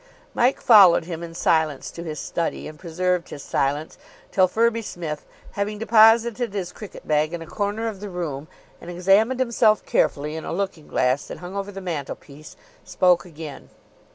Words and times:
Mike 0.33 0.59
followed 0.59 1.05
him 1.05 1.21
in 1.21 1.35
silence 1.35 1.91
to 1.91 2.01
his 2.03 2.19
study, 2.19 2.67
and 2.67 2.79
preserved 2.79 3.29
his 3.29 3.43
silence 3.43 3.99
till 4.31 4.47
Firby 4.47 4.81
Smith, 4.81 5.27
having 5.51 5.77
deposited 5.77 6.53
his 6.55 6.71
cricket 6.71 7.07
bag 7.07 7.33
in 7.35 7.41
a 7.43 7.45
corner 7.45 7.87
of 7.87 7.99
the 7.99 8.09
room 8.09 8.47
and 8.81 8.89
examined 8.89 9.39
himself 9.39 9.85
carefully 9.85 10.35
in 10.35 10.43
a 10.43 10.51
looking 10.51 10.87
glass 10.87 11.27
that 11.27 11.37
hung 11.37 11.55
over 11.55 11.71
the 11.71 11.81
mantelpiece, 11.81 12.55
spoke 12.83 13.25
again. 13.25 13.69